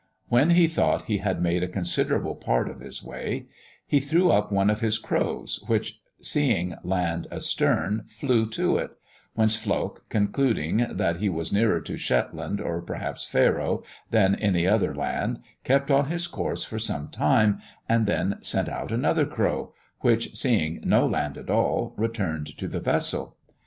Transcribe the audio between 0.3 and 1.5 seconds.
he thought he had